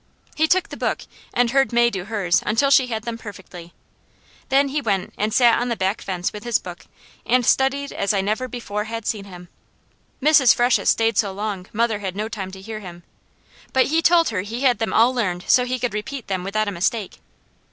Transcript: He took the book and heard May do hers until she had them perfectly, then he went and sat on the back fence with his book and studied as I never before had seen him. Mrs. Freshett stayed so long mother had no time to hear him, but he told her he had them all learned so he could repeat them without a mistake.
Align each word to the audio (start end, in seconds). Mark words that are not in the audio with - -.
He 0.33 0.47
took 0.47 0.69
the 0.69 0.77
book 0.77 1.03
and 1.31 1.51
heard 1.51 1.71
May 1.71 1.91
do 1.91 2.05
hers 2.05 2.41
until 2.43 2.71
she 2.71 2.87
had 2.87 3.03
them 3.03 3.19
perfectly, 3.19 3.71
then 4.49 4.69
he 4.69 4.81
went 4.81 5.13
and 5.15 5.31
sat 5.31 5.61
on 5.61 5.69
the 5.69 5.75
back 5.75 6.01
fence 6.01 6.33
with 6.33 6.43
his 6.43 6.57
book 6.57 6.87
and 7.23 7.45
studied 7.45 7.93
as 7.93 8.11
I 8.11 8.19
never 8.19 8.47
before 8.47 8.85
had 8.85 9.05
seen 9.05 9.25
him. 9.25 9.47
Mrs. 10.19 10.55
Freshett 10.55 10.87
stayed 10.87 11.19
so 11.19 11.31
long 11.31 11.67
mother 11.71 11.99
had 11.99 12.15
no 12.15 12.27
time 12.29 12.49
to 12.49 12.61
hear 12.61 12.79
him, 12.79 13.03
but 13.73 13.85
he 13.93 14.01
told 14.01 14.29
her 14.29 14.41
he 14.41 14.61
had 14.61 14.79
them 14.79 14.91
all 14.91 15.13
learned 15.13 15.43
so 15.47 15.65
he 15.65 15.77
could 15.77 15.93
repeat 15.93 16.25
them 16.25 16.43
without 16.43 16.67
a 16.67 16.71
mistake. 16.71 17.19